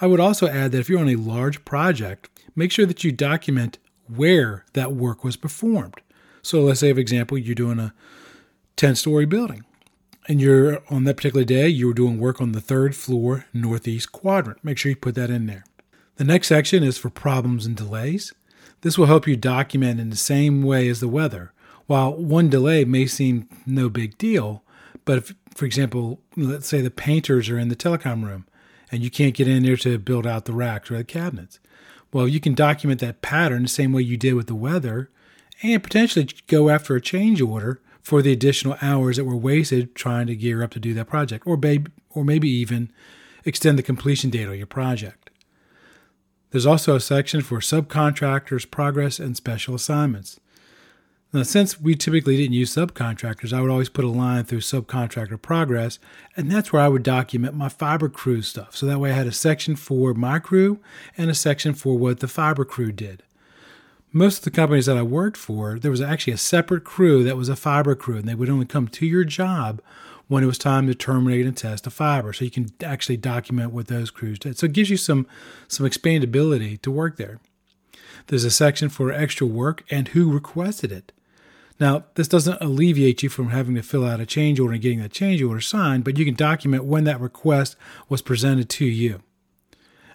I 0.00 0.06
would 0.06 0.20
also 0.20 0.46
add 0.46 0.72
that 0.72 0.80
if 0.80 0.88
you're 0.88 1.00
on 1.00 1.08
a 1.08 1.16
large 1.16 1.64
project, 1.64 2.28
make 2.54 2.70
sure 2.70 2.86
that 2.86 3.04
you 3.04 3.12
document 3.12 3.78
where 4.06 4.64
that 4.74 4.92
work 4.92 5.24
was 5.24 5.36
performed. 5.36 5.94
So 6.42 6.60
let's 6.60 6.80
say, 6.80 6.92
for 6.92 7.00
example, 7.00 7.38
you're 7.38 7.54
doing 7.54 7.78
a 7.78 7.94
10 8.76 8.96
story 8.96 9.24
building 9.24 9.64
and 10.28 10.40
you're 10.40 10.82
on 10.90 11.04
that 11.04 11.16
particular 11.16 11.44
day, 11.44 11.68
you 11.68 11.86
were 11.86 11.94
doing 11.94 12.18
work 12.18 12.40
on 12.40 12.52
the 12.52 12.60
third 12.60 12.94
floor 12.94 13.46
northeast 13.52 14.12
quadrant. 14.12 14.62
Make 14.64 14.78
sure 14.78 14.90
you 14.90 14.96
put 14.96 15.14
that 15.14 15.30
in 15.30 15.46
there. 15.46 15.64
The 16.16 16.24
next 16.24 16.48
section 16.48 16.82
is 16.82 16.98
for 16.98 17.10
problems 17.10 17.66
and 17.66 17.76
delays. 17.76 18.32
This 18.82 18.98
will 18.98 19.06
help 19.06 19.26
you 19.26 19.36
document 19.36 20.00
in 20.00 20.10
the 20.10 20.16
same 20.16 20.62
way 20.62 20.88
as 20.88 21.00
the 21.00 21.08
weather. 21.08 21.52
While 21.86 22.14
one 22.14 22.48
delay 22.48 22.84
may 22.84 23.06
seem 23.06 23.48
no 23.66 23.88
big 23.88 24.16
deal, 24.16 24.62
but 25.04 25.18
if, 25.18 25.34
for 25.54 25.66
example, 25.66 26.20
let's 26.36 26.66
say 26.66 26.80
the 26.80 26.90
painters 26.90 27.48
are 27.50 27.58
in 27.58 27.68
the 27.68 27.76
telecom 27.76 28.24
room 28.24 28.46
and 28.90 29.02
you 29.02 29.10
can't 29.10 29.34
get 29.34 29.48
in 29.48 29.62
there 29.64 29.76
to 29.78 29.98
build 29.98 30.26
out 30.26 30.44
the 30.44 30.52
racks 30.52 30.90
or 30.90 30.96
the 30.96 31.04
cabinets. 31.04 31.58
Well, 32.12 32.28
you 32.28 32.40
can 32.40 32.54
document 32.54 33.00
that 33.00 33.22
pattern 33.22 33.64
the 33.64 33.68
same 33.68 33.92
way 33.92 34.02
you 34.02 34.16
did 34.16 34.34
with 34.34 34.46
the 34.46 34.54
weather 34.54 35.10
and 35.62 35.82
potentially 35.82 36.28
go 36.46 36.68
after 36.68 36.94
a 36.94 37.00
change 37.00 37.40
order 37.40 37.80
for 38.00 38.22
the 38.22 38.32
additional 38.32 38.76
hours 38.82 39.16
that 39.16 39.24
were 39.24 39.36
wasted 39.36 39.94
trying 39.94 40.26
to 40.26 40.36
gear 40.36 40.62
up 40.62 40.70
to 40.72 40.78
do 40.78 40.94
that 40.94 41.06
project, 41.06 41.46
or 41.46 41.56
maybe, 41.56 41.90
or 42.10 42.24
maybe 42.24 42.48
even 42.48 42.92
extend 43.44 43.78
the 43.78 43.82
completion 43.82 44.30
date 44.30 44.46
of 44.46 44.56
your 44.56 44.66
project. 44.66 45.30
There's 46.50 46.66
also 46.66 46.94
a 46.94 47.00
section 47.00 47.40
for 47.40 47.58
subcontractors, 47.58 48.70
progress, 48.70 49.18
and 49.18 49.36
special 49.36 49.74
assignments. 49.74 50.38
Now, 51.34 51.42
since 51.42 51.80
we 51.80 51.94
typically 51.94 52.36
didn't 52.36 52.54
use 52.54 52.74
subcontractors, 52.74 53.52
I 53.52 53.60
would 53.60 53.70
always 53.70 53.88
put 53.88 54.04
a 54.04 54.08
line 54.08 54.44
through 54.44 54.60
subcontractor 54.60 55.42
progress, 55.42 55.98
and 56.36 56.50
that's 56.50 56.72
where 56.72 56.80
I 56.80 56.88
would 56.88 57.02
document 57.02 57.54
my 57.54 57.68
fiber 57.68 58.08
crew 58.08 58.40
stuff. 58.40 58.76
So 58.76 58.86
that 58.86 59.00
way 59.00 59.10
I 59.10 59.14
had 59.14 59.26
a 59.26 59.32
section 59.32 59.76
for 59.76 60.14
my 60.14 60.38
crew 60.38 60.78
and 61.18 61.28
a 61.28 61.34
section 61.34 61.74
for 61.74 61.98
what 61.98 62.20
the 62.20 62.28
fiber 62.28 62.64
crew 62.64 62.92
did 62.92 63.24
most 64.14 64.38
of 64.38 64.44
the 64.44 64.50
companies 64.52 64.86
that 64.86 64.96
I 64.96 65.02
worked 65.02 65.36
for, 65.36 65.76
there 65.76 65.90
was 65.90 66.00
actually 66.00 66.34
a 66.34 66.38
separate 66.38 66.84
crew 66.84 67.24
that 67.24 67.36
was 67.36 67.48
a 67.48 67.56
fiber 67.56 67.96
crew, 67.96 68.16
and 68.16 68.28
they 68.28 68.36
would 68.36 68.48
only 68.48 68.64
come 68.64 68.86
to 68.86 69.04
your 69.04 69.24
job 69.24 69.82
when 70.28 70.44
it 70.44 70.46
was 70.46 70.56
time 70.56 70.86
to 70.86 70.94
terminate 70.94 71.44
and 71.44 71.56
test 71.56 71.86
a 71.88 71.90
fiber. 71.90 72.32
So 72.32 72.44
you 72.44 72.50
can 72.50 72.70
actually 72.82 73.16
document 73.16 73.72
what 73.72 73.88
those 73.88 74.12
crews 74.12 74.38
did. 74.38 74.56
So 74.56 74.66
it 74.66 74.72
gives 74.72 74.88
you 74.88 74.96
some 74.96 75.26
some 75.66 75.84
expandability 75.84 76.80
to 76.82 76.92
work 76.92 77.16
there. 77.16 77.40
There's 78.28 78.44
a 78.44 78.52
section 78.52 78.88
for 78.88 79.10
extra 79.10 79.48
work 79.48 79.82
and 79.90 80.08
who 80.08 80.32
requested 80.32 80.92
it. 80.92 81.12
Now, 81.80 82.04
this 82.14 82.28
doesn't 82.28 82.60
alleviate 82.60 83.22
you 83.22 83.28
from 83.28 83.50
having 83.50 83.74
to 83.74 83.82
fill 83.82 84.06
out 84.06 84.20
a 84.20 84.26
change 84.26 84.60
order 84.60 84.74
and 84.74 84.82
getting 84.82 85.00
that 85.00 85.12
change 85.12 85.42
order 85.42 85.60
signed, 85.60 86.04
but 86.04 86.16
you 86.16 86.24
can 86.24 86.34
document 86.34 86.84
when 86.84 87.04
that 87.04 87.20
request 87.20 87.76
was 88.08 88.22
presented 88.22 88.68
to 88.70 88.84
you. 88.84 89.22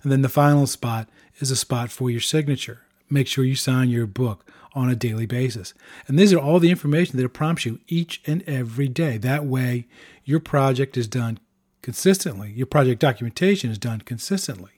And 0.01 0.11
then 0.11 0.21
the 0.21 0.29
final 0.29 0.67
spot 0.67 1.09
is 1.39 1.51
a 1.51 1.57
spot 1.57 1.91
for 1.91 2.09
your 2.09 2.21
signature 2.21 2.83
make 3.09 3.27
sure 3.27 3.43
you 3.43 3.55
sign 3.55 3.89
your 3.89 4.07
book 4.07 4.45
on 4.73 4.89
a 4.89 4.95
daily 4.95 5.25
basis. 5.25 5.73
And 6.07 6.17
these 6.17 6.31
are 6.31 6.39
all 6.39 6.59
the 6.59 6.69
information 6.69 7.17
that 7.17 7.25
it 7.25 7.29
prompts 7.29 7.65
you 7.65 7.79
each 7.87 8.21
and 8.25 8.43
every 8.43 8.87
day. 8.87 9.17
That 9.17 9.45
way, 9.45 9.87
your 10.23 10.39
project 10.39 10.95
is 10.95 11.07
done 11.07 11.39
consistently, 11.81 12.51
your 12.51 12.67
project 12.67 13.01
documentation 13.01 13.71
is 13.71 13.77
done 13.77 14.01
consistently. 14.01 14.71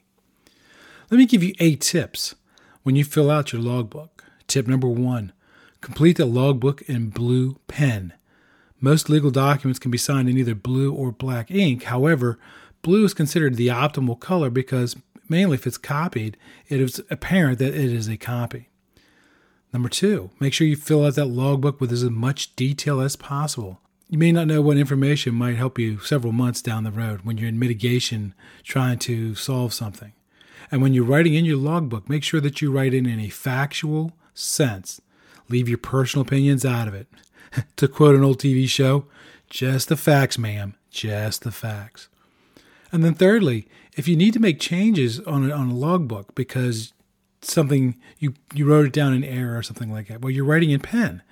Let 1.10 1.18
me 1.18 1.26
give 1.26 1.42
you 1.42 1.54
eight 1.58 1.80
tips 1.80 2.34
when 2.84 2.96
you 2.96 3.04
fill 3.04 3.30
out 3.30 3.52
your 3.52 3.60
logbook. 3.60 4.24
Tip 4.46 4.66
number 4.66 4.88
one 4.88 5.32
complete 5.82 6.16
the 6.16 6.24
logbook 6.24 6.80
in 6.82 7.10
blue 7.10 7.58
pen. 7.68 8.14
Most 8.80 9.10
legal 9.10 9.30
documents 9.30 9.78
can 9.78 9.90
be 9.90 9.98
signed 9.98 10.28
in 10.28 10.38
either 10.38 10.54
blue 10.54 10.92
or 10.92 11.12
black 11.12 11.50
ink. 11.50 11.84
However, 11.84 12.38
blue 12.80 13.04
is 13.04 13.14
considered 13.14 13.56
the 13.56 13.68
optimal 13.68 14.18
color 14.18 14.48
because 14.48 14.96
mainly 15.28 15.54
if 15.54 15.66
it's 15.66 15.78
copied, 15.78 16.36
it 16.68 16.80
is 16.80 17.02
apparent 17.10 17.58
that 17.58 17.74
it 17.74 17.92
is 17.92 18.08
a 18.08 18.16
copy. 18.16 18.68
Number 19.72 19.88
two, 19.88 20.30
make 20.40 20.52
sure 20.52 20.66
you 20.66 20.76
fill 20.76 21.04
out 21.04 21.14
that 21.14 21.26
logbook 21.26 21.80
with 21.80 21.92
as 21.92 22.04
much 22.04 22.54
detail 22.56 23.00
as 23.00 23.16
possible. 23.16 23.80
You 24.08 24.18
may 24.18 24.32
not 24.32 24.46
know 24.46 24.60
what 24.60 24.76
information 24.76 25.34
might 25.34 25.56
help 25.56 25.78
you 25.78 25.98
several 26.00 26.32
months 26.32 26.60
down 26.60 26.84
the 26.84 26.90
road 26.90 27.20
when 27.22 27.38
you're 27.38 27.48
in 27.48 27.58
mitigation 27.58 28.34
trying 28.62 28.98
to 29.00 29.34
solve 29.34 29.72
something. 29.72 30.12
And 30.70 30.82
when 30.82 30.92
you're 30.92 31.04
writing 31.04 31.34
in 31.34 31.44
your 31.44 31.56
logbook, 31.56 32.08
make 32.08 32.22
sure 32.22 32.40
that 32.40 32.60
you 32.60 32.70
write 32.70 32.94
in 32.94 33.06
in 33.06 33.20
a 33.20 33.30
factual 33.30 34.12
sense. 34.34 35.00
Leave 35.52 35.68
your 35.68 35.78
personal 35.78 36.26
opinions 36.26 36.64
out 36.64 36.88
of 36.88 36.94
it. 36.94 37.06
to 37.76 37.88
quote 37.88 38.14
an 38.14 38.24
old 38.24 38.38
TV 38.38 38.68
show, 38.68 39.04
just 39.48 39.88
the 39.88 39.96
facts, 39.96 40.38
ma'am, 40.38 40.74
just 40.90 41.42
the 41.42 41.52
facts. 41.52 42.08
And 42.90 43.04
then 43.04 43.14
thirdly, 43.14 43.68
if 43.94 44.08
you 44.08 44.16
need 44.16 44.34
to 44.34 44.40
make 44.40 44.58
changes 44.58 45.20
on 45.20 45.50
a, 45.50 45.54
on 45.54 45.70
a 45.70 45.74
logbook 45.74 46.34
because 46.34 46.92
something 47.40 47.96
you 48.18 48.34
you 48.54 48.64
wrote 48.64 48.86
it 48.86 48.92
down 48.92 49.12
in 49.12 49.24
error 49.24 49.58
or 49.58 49.62
something 49.62 49.92
like 49.92 50.08
that, 50.08 50.22
well, 50.22 50.30
you're 50.30 50.44
writing 50.44 50.70
in 50.70 50.80
pen. 50.80 51.22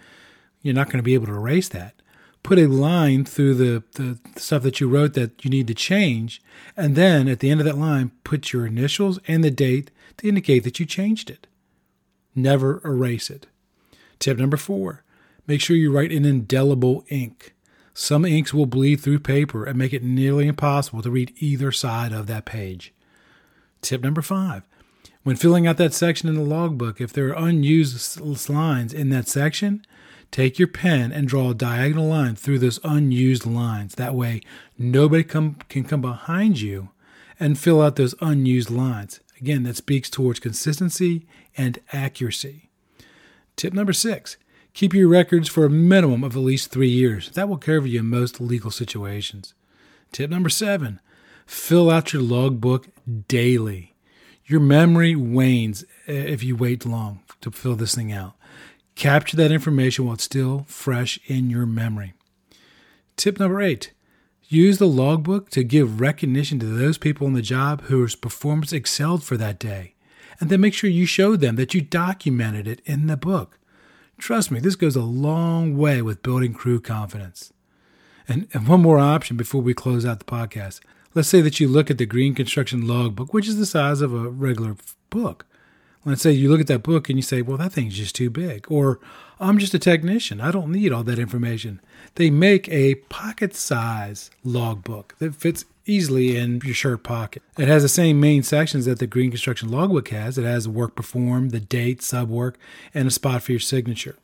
You're 0.62 0.74
not 0.74 0.88
going 0.88 0.98
to 0.98 1.02
be 1.02 1.14
able 1.14 1.26
to 1.26 1.34
erase 1.34 1.68
that. 1.70 1.94
Put 2.42 2.58
a 2.58 2.66
line 2.66 3.24
through 3.24 3.54
the, 3.54 3.82
the 3.92 4.18
stuff 4.36 4.62
that 4.62 4.80
you 4.80 4.88
wrote 4.88 5.12
that 5.14 5.44
you 5.44 5.50
need 5.50 5.66
to 5.66 5.74
change, 5.74 6.42
and 6.76 6.96
then 6.96 7.28
at 7.28 7.40
the 7.40 7.50
end 7.50 7.60
of 7.60 7.66
that 7.66 7.78
line, 7.78 8.12
put 8.24 8.52
your 8.52 8.66
initials 8.66 9.18
and 9.26 9.44
the 9.44 9.50
date 9.50 9.90
to 10.18 10.28
indicate 10.28 10.64
that 10.64 10.80
you 10.80 10.86
changed 10.86 11.30
it. 11.30 11.46
Never 12.34 12.80
erase 12.84 13.28
it. 13.28 13.46
Tip 14.20 14.38
number 14.38 14.56
four 14.56 15.02
make 15.46 15.60
sure 15.60 15.76
you 15.76 15.90
write 15.90 16.12
in 16.12 16.24
indelible 16.24 17.04
ink. 17.08 17.54
Some 17.92 18.24
inks 18.24 18.54
will 18.54 18.66
bleed 18.66 19.00
through 19.00 19.18
paper 19.18 19.64
and 19.64 19.76
make 19.76 19.92
it 19.92 20.04
nearly 20.04 20.46
impossible 20.46 21.02
to 21.02 21.10
read 21.10 21.34
either 21.38 21.72
side 21.72 22.12
of 22.12 22.28
that 22.28 22.44
page. 22.44 22.94
Tip 23.82 24.02
number 24.02 24.22
five 24.22 24.64
when 25.22 25.36
filling 25.36 25.66
out 25.66 25.76
that 25.76 25.92
section 25.92 26.28
in 26.30 26.34
the 26.34 26.40
logbook, 26.40 26.98
if 27.00 27.12
there 27.12 27.28
are 27.28 27.48
unused 27.48 28.48
lines 28.48 28.94
in 28.94 29.10
that 29.10 29.28
section, 29.28 29.84
take 30.30 30.58
your 30.58 30.68
pen 30.68 31.12
and 31.12 31.28
draw 31.28 31.50
a 31.50 31.54
diagonal 31.54 32.08
line 32.08 32.36
through 32.36 32.58
those 32.60 32.80
unused 32.84 33.44
lines. 33.44 33.96
That 33.96 34.14
way, 34.14 34.40
nobody 34.78 35.22
come, 35.22 35.56
can 35.68 35.84
come 35.84 36.00
behind 36.00 36.60
you 36.60 36.88
and 37.38 37.58
fill 37.58 37.82
out 37.82 37.96
those 37.96 38.14
unused 38.22 38.70
lines. 38.70 39.20
Again, 39.38 39.62
that 39.64 39.76
speaks 39.76 40.08
towards 40.08 40.40
consistency 40.40 41.26
and 41.54 41.78
accuracy. 41.92 42.69
Tip 43.60 43.74
number 43.74 43.92
six 43.92 44.38
Keep 44.72 44.94
your 44.94 45.06
records 45.06 45.46
for 45.46 45.66
a 45.66 45.70
minimum 45.70 46.24
of 46.24 46.34
at 46.34 46.42
least 46.42 46.70
three 46.70 46.88
years. 46.88 47.28
That 47.32 47.46
will 47.46 47.58
cover 47.58 47.86
you 47.86 48.00
in 48.00 48.06
most 48.06 48.40
legal 48.40 48.70
situations. 48.70 49.52
Tip 50.12 50.30
number 50.30 50.48
seven 50.48 50.98
fill 51.44 51.90
out 51.90 52.14
your 52.14 52.22
logbook 52.22 52.88
daily. 53.28 53.96
Your 54.46 54.60
memory 54.60 55.14
wanes 55.14 55.84
if 56.06 56.42
you 56.42 56.56
wait 56.56 56.86
long 56.86 57.20
to 57.42 57.50
fill 57.50 57.76
this 57.76 57.94
thing 57.94 58.10
out. 58.10 58.32
Capture 58.94 59.36
that 59.36 59.52
information 59.52 60.06
while 60.06 60.14
it's 60.14 60.24
still 60.24 60.64
fresh 60.66 61.20
in 61.26 61.50
your 61.50 61.66
memory. 61.66 62.14
Tip 63.18 63.38
number 63.38 63.60
eight 63.60 63.92
use 64.48 64.78
the 64.78 64.88
logbook 64.88 65.50
to 65.50 65.64
give 65.64 66.00
recognition 66.00 66.58
to 66.60 66.66
those 66.66 66.96
people 66.96 67.26
on 67.26 67.34
the 67.34 67.42
job 67.42 67.82
whose 67.82 68.16
performance 68.16 68.72
excelled 68.72 69.22
for 69.22 69.36
that 69.36 69.58
day. 69.58 69.96
And 70.40 70.48
then 70.48 70.60
make 70.60 70.74
sure 70.74 70.88
you 70.90 71.06
show 71.06 71.36
them 71.36 71.56
that 71.56 71.74
you 71.74 71.82
documented 71.82 72.66
it 72.66 72.80
in 72.86 73.06
the 73.06 73.16
book. 73.16 73.58
Trust 74.18 74.50
me, 74.50 74.58
this 74.58 74.74
goes 74.74 74.96
a 74.96 75.02
long 75.02 75.76
way 75.76 76.02
with 76.02 76.22
building 76.22 76.54
crew 76.54 76.80
confidence. 76.80 77.52
And, 78.26 78.48
and 78.52 78.66
one 78.66 78.82
more 78.82 78.98
option 78.98 79.36
before 79.36 79.60
we 79.60 79.74
close 79.74 80.06
out 80.06 80.18
the 80.18 80.24
podcast. 80.24 80.80
Let's 81.14 81.28
say 81.28 81.40
that 81.40 81.60
you 81.60 81.68
look 81.68 81.90
at 81.90 81.98
the 81.98 82.06
Green 82.06 82.34
Construction 82.34 82.86
Logbook, 82.86 83.34
which 83.34 83.48
is 83.48 83.56
the 83.56 83.66
size 83.66 84.00
of 84.00 84.14
a 84.14 84.28
regular 84.28 84.76
book. 85.10 85.46
Let's 86.04 86.22
say 86.22 86.32
you 86.32 86.50
look 86.50 86.60
at 86.60 86.66
that 86.68 86.82
book 86.82 87.08
and 87.08 87.18
you 87.18 87.22
say, 87.22 87.42
well, 87.42 87.58
that 87.58 87.72
thing's 87.72 87.96
just 87.96 88.14
too 88.14 88.30
big. 88.30 88.64
Or 88.70 89.00
I'm 89.38 89.58
just 89.58 89.74
a 89.74 89.78
technician. 89.78 90.40
I 90.40 90.50
don't 90.50 90.72
need 90.72 90.92
all 90.92 91.02
that 91.04 91.18
information. 91.18 91.80
They 92.14 92.30
make 92.30 92.68
a 92.70 92.94
pocket 92.94 93.54
size 93.54 94.30
logbook 94.42 95.14
that 95.18 95.34
fits 95.34 95.66
easily 95.84 96.36
in 96.36 96.60
your 96.64 96.74
shirt 96.74 97.02
pocket. 97.02 97.42
It 97.58 97.68
has 97.68 97.82
the 97.82 97.88
same 97.88 98.18
main 98.18 98.42
sections 98.42 98.86
that 98.86 98.98
the 98.98 99.06
Green 99.06 99.30
Construction 99.30 99.70
Logbook 99.70 100.08
has. 100.08 100.38
It 100.38 100.44
has 100.44 100.68
work 100.68 100.94
performed, 100.94 101.50
the 101.50 101.60
date, 101.60 102.02
sub 102.02 102.30
work, 102.30 102.58
and 102.94 103.08
a 103.08 103.10
spot 103.10 103.42
for 103.42 103.52
your 103.52 103.60
signature. 103.60 104.16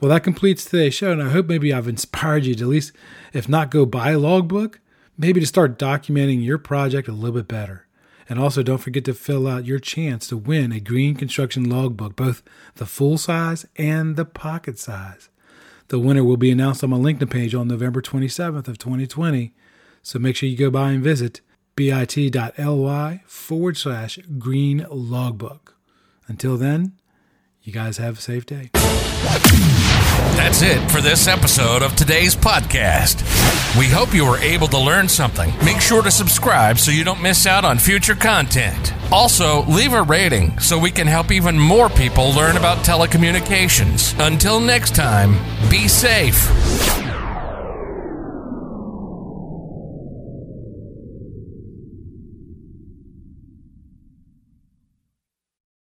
Well, 0.00 0.08
that 0.08 0.24
completes 0.24 0.64
today's 0.64 0.94
show, 0.94 1.12
and 1.12 1.22
I 1.22 1.28
hope 1.28 1.46
maybe 1.46 1.72
I've 1.72 1.88
inspired 1.88 2.46
you 2.46 2.54
to 2.54 2.64
at 2.64 2.68
least, 2.68 2.92
if 3.32 3.48
not 3.48 3.70
go 3.70 3.84
buy 3.84 4.12
a 4.12 4.18
logbook, 4.18 4.80
maybe 5.18 5.40
to 5.40 5.46
start 5.46 5.78
documenting 5.78 6.42
your 6.42 6.58
project 6.58 7.06
a 7.06 7.12
little 7.12 7.36
bit 7.36 7.48
better. 7.48 7.86
And 8.30 8.38
also, 8.38 8.62
don't 8.62 8.78
forget 8.78 9.04
to 9.06 9.12
fill 9.12 9.48
out 9.48 9.64
your 9.64 9.80
chance 9.80 10.28
to 10.28 10.36
win 10.36 10.70
a 10.70 10.78
green 10.78 11.16
construction 11.16 11.68
logbook, 11.68 12.14
both 12.14 12.44
the 12.76 12.86
full 12.86 13.18
size 13.18 13.66
and 13.74 14.14
the 14.14 14.24
pocket 14.24 14.78
size. 14.78 15.28
The 15.88 15.98
winner 15.98 16.22
will 16.22 16.36
be 16.36 16.52
announced 16.52 16.84
on 16.84 16.90
my 16.90 16.96
LinkedIn 16.96 17.28
page 17.28 17.56
on 17.56 17.66
November 17.66 18.00
27th 18.00 18.68
of 18.68 18.78
2020. 18.78 19.52
So 20.02 20.20
make 20.20 20.36
sure 20.36 20.48
you 20.48 20.56
go 20.56 20.70
by 20.70 20.92
and 20.92 21.02
visit 21.02 21.40
bit.ly 21.74 23.22
forward 23.26 23.76
slash 23.76 24.18
green 24.38 24.86
logbook. 24.88 25.74
Until 26.28 26.56
then, 26.56 26.92
you 27.62 27.72
guys 27.72 27.96
have 27.96 28.18
a 28.18 28.20
safe 28.20 28.46
day. 28.46 28.70
That's 30.36 30.62
it 30.62 30.90
for 30.90 31.00
this 31.00 31.28
episode 31.28 31.82
of 31.82 31.94
today's 31.96 32.34
podcast. 32.34 33.20
We 33.78 33.86
hope 33.86 34.14
you 34.14 34.26
were 34.26 34.38
able 34.38 34.66
to 34.68 34.78
learn 34.78 35.08
something. 35.08 35.52
Make 35.64 35.80
sure 35.80 36.02
to 36.02 36.10
subscribe 36.10 36.78
so 36.78 36.90
you 36.90 37.04
don't 37.04 37.22
miss 37.22 37.46
out 37.46 37.64
on 37.64 37.78
future 37.78 38.14
content. 38.14 38.92
Also, 39.12 39.62
leave 39.64 39.92
a 39.92 40.02
rating 40.02 40.58
so 40.58 40.78
we 40.78 40.90
can 40.90 41.06
help 41.06 41.30
even 41.30 41.58
more 41.58 41.88
people 41.88 42.32
learn 42.32 42.56
about 42.56 42.78
telecommunications. 42.78 44.14
Until 44.24 44.60
next 44.60 44.94
time, 44.94 45.32
be 45.68 45.88
safe. 45.88 46.48